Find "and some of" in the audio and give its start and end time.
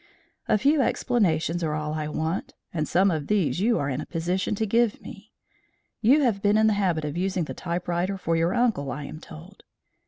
2.73-3.27